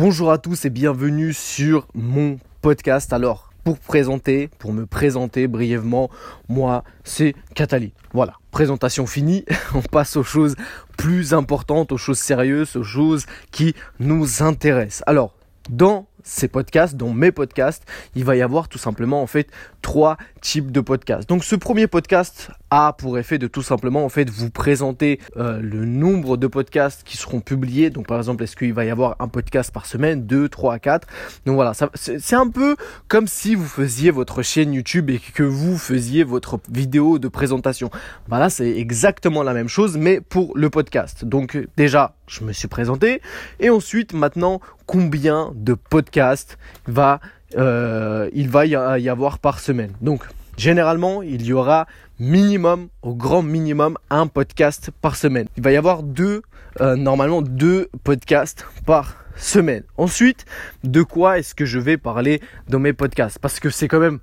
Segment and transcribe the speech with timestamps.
[0.00, 3.12] Bonjour à tous et bienvenue sur mon podcast.
[3.12, 6.08] Alors, pour présenter, pour me présenter brièvement,
[6.48, 7.90] moi, c'est Cataline.
[8.12, 9.44] Voilà, présentation finie.
[9.74, 10.54] On passe aux choses
[10.96, 15.02] plus importantes, aux choses sérieuses, aux choses qui nous intéressent.
[15.08, 15.34] Alors,
[15.68, 17.84] dans ces podcasts, dans mes podcasts,
[18.14, 19.48] il va y avoir tout simplement en fait
[19.82, 21.28] trois types de podcasts.
[21.28, 25.60] Donc ce premier podcast a pour effet de tout simplement en fait vous présenter euh,
[25.60, 27.90] le nombre de podcasts qui seront publiés.
[27.90, 31.06] Donc par exemple, est-ce qu'il va y avoir un podcast par semaine, deux, trois, quatre?
[31.46, 32.76] Donc voilà, c'est un peu
[33.08, 37.90] comme si vous faisiez votre chaîne YouTube et que vous faisiez votre vidéo de présentation.
[38.28, 41.24] Voilà, c'est exactement la même chose mais pour le podcast.
[41.24, 43.22] Donc déjà, je me suis présenté
[43.60, 46.07] et ensuite maintenant combien de podcasts
[46.86, 47.20] va
[47.56, 48.74] euh, il va y
[49.08, 49.92] avoir par semaine.
[50.00, 50.24] Donc
[50.56, 51.86] généralement, il y aura
[52.18, 55.46] minimum, au grand minimum, un podcast par semaine.
[55.56, 56.42] Il va y avoir deux,
[56.80, 59.84] euh, normalement deux podcasts par semaine.
[59.96, 60.44] Ensuite,
[60.84, 63.38] de quoi est-ce que je vais parler dans mes podcasts?
[63.38, 64.18] Parce que c'est quand même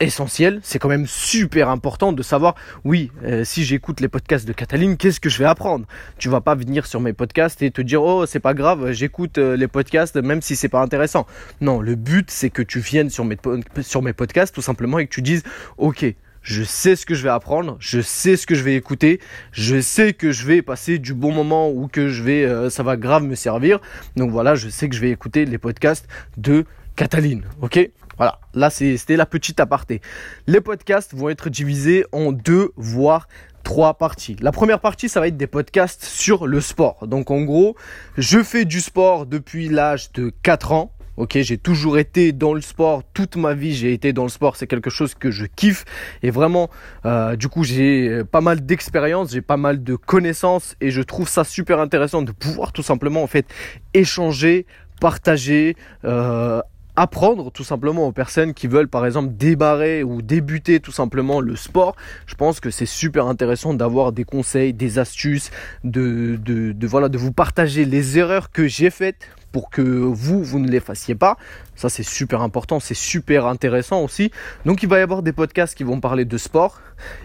[0.00, 4.52] essentiel, c'est quand même super important de savoir, oui, euh, si j'écoute les podcasts de
[4.52, 5.86] Cataline, qu'est-ce que je vais apprendre?
[6.18, 9.38] Tu vas pas venir sur mes podcasts et te dire, oh, c'est pas grave, j'écoute
[9.38, 11.26] euh, les podcasts même si c'est pas intéressant.
[11.60, 13.38] Non, le but, c'est que tu viennes sur mes,
[13.80, 15.42] sur mes podcasts tout simplement et que tu dises,
[15.78, 16.04] ok,
[16.46, 19.80] je sais ce que je vais apprendre, je sais ce que je vais écouter, je
[19.80, 22.96] sais que je vais passer du bon moment ou que je vais, euh, ça va
[22.96, 23.80] grave me servir.
[24.14, 27.90] Donc voilà, je sais que je vais écouter les podcasts de Cataline, ok?
[28.16, 30.00] Voilà, là c'était la petite aparté.
[30.46, 33.26] Les podcasts vont être divisés en deux, voire
[33.64, 34.36] trois parties.
[34.40, 37.08] La première partie, ça va être des podcasts sur le sport.
[37.08, 37.76] Donc en gros,
[38.16, 40.92] je fais du sport depuis l'âge de 4 ans.
[41.16, 44.56] Ok, j'ai toujours été dans le sport, toute ma vie j'ai été dans le sport,
[44.56, 45.86] c'est quelque chose que je kiffe.
[46.22, 46.68] Et vraiment,
[47.06, 51.26] euh, du coup j'ai pas mal d'expérience, j'ai pas mal de connaissances et je trouve
[51.26, 53.46] ça super intéressant de pouvoir tout simplement en fait
[53.94, 54.66] échanger,
[55.00, 56.60] partager, euh,
[56.96, 61.56] apprendre tout simplement aux personnes qui veulent par exemple débarrer ou débuter tout simplement le
[61.56, 61.94] sport.
[62.26, 65.50] Je pense que c'est super intéressant d'avoir des conseils, des astuces,
[65.84, 70.44] de, de, de, voilà, de vous partager les erreurs que j'ai faites pour que vous,
[70.44, 71.38] vous ne les fassiez pas.
[71.76, 74.30] Ça, c'est super important, c'est super intéressant aussi.
[74.66, 76.78] Donc, il va y avoir des podcasts qui vont parler de sport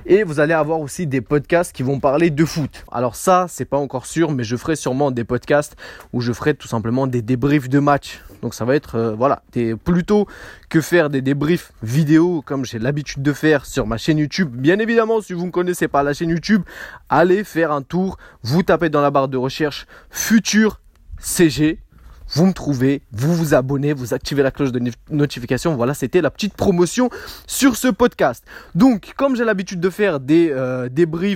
[0.06, 2.86] et vous allez avoir aussi des podcasts qui vont parler de foot.
[2.90, 5.76] Alors ça, c'est pas encore sûr, mais je ferai sûrement des podcasts
[6.14, 8.22] où je ferai tout simplement des débriefs de match.
[8.42, 9.44] Donc, ça va être, euh, voilà,
[9.84, 10.26] plutôt
[10.70, 14.50] que faire des débriefs vidéo comme j'ai l'habitude de faire sur ma chaîne YouTube.
[14.54, 16.64] Bien évidemment, si vous ne connaissez pas la chaîne YouTube,
[17.10, 18.18] allez faire un tour.
[18.42, 20.80] Vous tapez dans la barre de recherche futur
[21.20, 21.80] CG
[22.34, 25.76] vous me trouvez, vous vous abonnez, vous activez la cloche de notification.
[25.76, 27.10] Voilà, c'était la petite promotion
[27.46, 28.46] sur ce podcast.
[28.74, 30.88] Donc, comme j'ai l'habitude de faire des euh,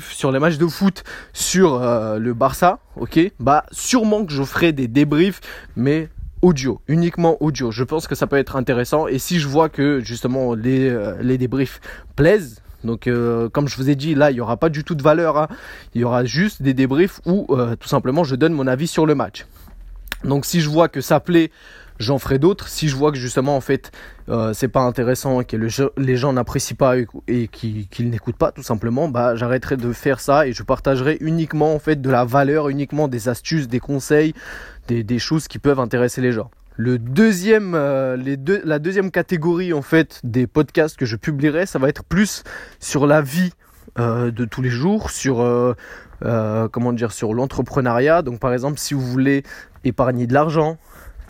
[0.09, 4.71] sur les matchs de foot sur euh, le Barça, ok, bah sûrement que je ferai
[4.71, 5.41] des débriefs,
[5.75, 6.09] mais
[6.41, 7.71] audio, uniquement audio.
[7.71, 9.07] Je pense que ça peut être intéressant.
[9.07, 11.81] Et si je vois que justement les, euh, les débriefs
[12.15, 13.09] plaisent, donc,
[13.51, 15.39] comme je vous ai dit, là, il n'y aura pas du tout de valeur.
[15.39, 15.47] Hein.
[15.95, 17.47] Il y aura juste des débriefs où,
[17.79, 19.47] tout simplement, je donne mon avis sur le match.
[20.25, 21.51] Donc si je vois que ça plaît,
[21.99, 22.67] j'en ferai d'autres.
[22.67, 23.91] Si je vois que justement en fait
[24.29, 25.55] euh, c'est pas intéressant et que
[25.97, 30.47] les gens n'apprécient pas et, qu'ils n'écoutent pas tout simplement, bah j'arrêterai de faire ça
[30.47, 34.33] et je partagerai uniquement en fait de la valeur, uniquement des astuces, des conseils,
[34.87, 36.49] des, choses qui peuvent intéresser les gens.
[36.77, 41.65] Le deuxième, euh, les deux, la deuxième catégorie en fait des podcasts que je publierai,
[41.65, 42.43] ça va être plus
[42.79, 43.53] sur la vie
[43.97, 45.39] euh, de tous les jours, sur
[46.21, 48.21] comment dire, sur l'entrepreneuriat.
[48.21, 49.43] Donc par exemple, si vous voulez
[49.83, 50.77] épargner de l'argent,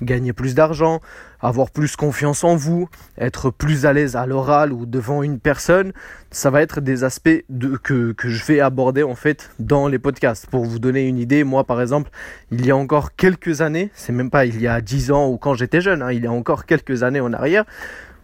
[0.01, 1.01] gagner plus d'argent,
[1.39, 5.93] avoir plus confiance en vous, être plus à l'aise à l'oral ou devant une personne,
[6.31, 7.43] ça va être des aspects
[7.83, 10.47] que, que, je vais aborder en fait dans les podcasts.
[10.47, 12.09] Pour vous donner une idée, moi par exemple,
[12.51, 15.37] il y a encore quelques années, c'est même pas il y a 10 ans ou
[15.37, 17.65] quand j'étais jeune, hein, il y a encore quelques années en arrière,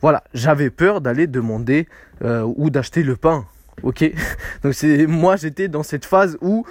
[0.01, 1.88] voilà, j'avais peur d'aller demander
[2.23, 3.45] euh, ou d'acheter le pain.
[3.84, 4.04] Ok,
[4.64, 6.66] donc c'est moi j'étais dans cette phase où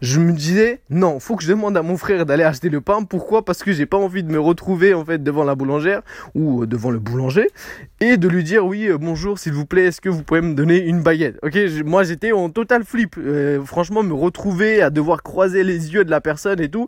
[0.00, 3.04] je me disais non, faut que je demande à mon frère d'aller acheter le pain.
[3.04, 3.44] Pourquoi?
[3.44, 6.02] Parce que j'ai pas envie de me retrouver en fait devant la boulangère
[6.34, 7.48] ou euh, devant le boulanger
[8.00, 10.54] et de lui dire oui euh, bonjour s'il vous plaît, est-ce que vous pouvez me
[10.54, 11.38] donner une baguette?
[11.42, 13.16] Ok, moi j'étais en total flip.
[13.18, 16.86] Euh, franchement, me retrouver à devoir croiser les yeux de la personne et tout,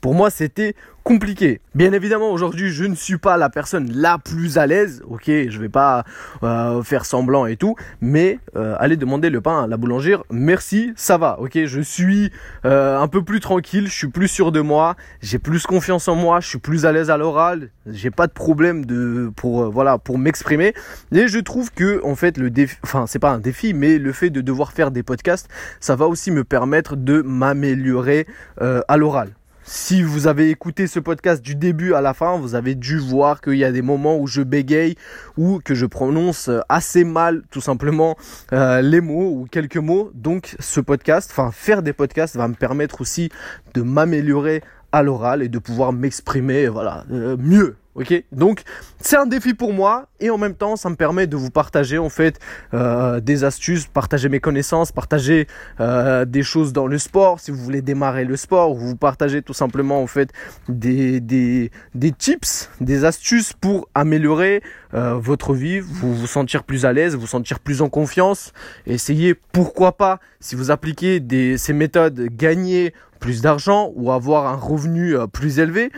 [0.00, 0.74] pour moi c'était
[1.06, 1.60] compliqué.
[1.76, 5.04] Bien évidemment, aujourd'hui, je ne suis pas la personne la plus à l'aise.
[5.08, 6.02] Ok, je vais pas
[6.42, 10.92] euh, faire semblant et tout, mais euh, aller demander le pain à la boulangère, merci,
[10.96, 11.38] ça va.
[11.38, 12.32] Ok, je suis
[12.64, 16.16] euh, un peu plus tranquille, je suis plus sûr de moi, j'ai plus confiance en
[16.16, 19.98] moi, je suis plus à l'aise à l'oral, j'ai pas de problème de pour voilà
[19.98, 20.74] pour m'exprimer.
[21.12, 24.10] Et je trouve que en fait le défi, enfin c'est pas un défi, mais le
[24.10, 28.26] fait de devoir faire des podcasts, ça va aussi me permettre de m'améliorer
[28.58, 29.35] à l'oral
[29.68, 33.40] si vous avez écouté ce podcast du début à la fin, vous avez dû voir
[33.40, 34.94] qu'il y a des moments où je bégaye
[35.36, 38.16] ou que je prononce assez mal tout simplement
[38.52, 40.12] euh, les mots ou quelques mots.
[40.14, 43.28] Donc ce podcast, enfin faire des podcasts va me permettre aussi
[43.74, 48.24] de m'améliorer à l'oral et de pouvoir m'exprimer voilà euh, mieux ok.
[48.32, 48.62] Donc
[49.00, 51.98] c'est un défi pour moi et en même temps ça me permet de vous partager
[51.98, 52.38] en fait
[52.74, 55.46] euh, des astuces partager mes connaissances partager
[55.80, 57.40] euh, des choses dans le sport.
[57.40, 60.30] Si vous voulez démarrer le sport ou vous partagez tout simplement en fait
[60.68, 66.92] des, des, des tips des astuces pour améliorer votre vie vous vous sentir plus à
[66.92, 68.52] l'aise vous sentir plus en confiance.
[68.86, 71.22] Essayez pourquoi pas si vous appliquez
[71.58, 75.90] ces méthodes gagner plus d'argent ou avoir un revenu euh, plus élevé.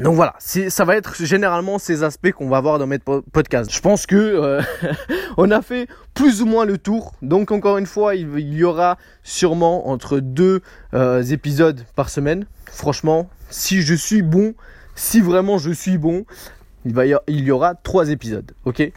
[0.00, 3.72] Donc voilà, ça va être généralement ces aspects qu'on va voir dans mes podcasts.
[3.72, 4.62] Je pense que euh,
[5.36, 7.14] on a fait plus ou moins le tour.
[7.20, 10.60] Donc encore une fois, il, y aura sûrement entre deux
[10.94, 12.46] euh, épisodes par semaine.
[12.66, 14.54] Franchement, si je suis bon,
[14.94, 16.24] si vraiment je suis bon,
[16.84, 16.94] il,
[17.28, 18.52] y, aura trois épisodes.
[18.64, 18.92] Ok?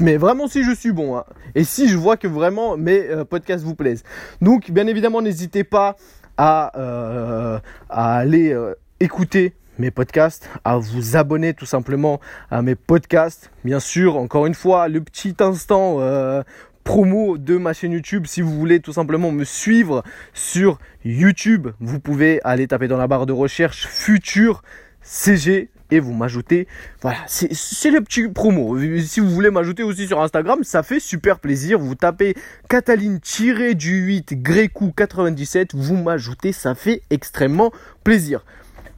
[0.00, 1.24] Mais vraiment si je suis bon hein.
[1.54, 4.02] et si je vois que vraiment mes podcasts vous plaisent.
[4.40, 5.96] Donc bien évidemment n'hésitez pas
[6.36, 7.58] à, euh,
[7.88, 13.50] aller euh, écouter mes podcasts, à vous abonner tout simplement à mes podcasts.
[13.64, 16.42] Bien sûr, encore une fois, le petit instant euh,
[16.84, 18.26] promo de ma chaîne YouTube.
[18.26, 23.06] Si vous voulez tout simplement me suivre sur YouTube, vous pouvez aller taper dans la
[23.06, 24.62] barre de recherche futur
[25.02, 26.66] CG et vous m'ajoutez.
[27.02, 28.78] Voilà, c'est le petit promo.
[29.00, 31.78] Si vous voulez m'ajouter aussi sur Instagram, ça fait super plaisir.
[31.78, 32.34] Vous tapez
[32.68, 37.72] Cataline-du 8 Grécou 97, vous m'ajoutez, ça fait extrêmement
[38.02, 38.44] plaisir.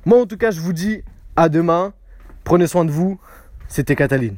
[0.07, 1.03] Moi en tout cas, je vous dis
[1.35, 1.93] à demain.
[2.45, 3.19] Prenez soin de vous.
[3.67, 4.37] C'était Cataline.